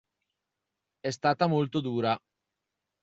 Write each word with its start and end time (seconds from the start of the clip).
È 0.99 1.11
stata 1.11 1.45
molto 1.45 1.79
dura. 1.79 2.19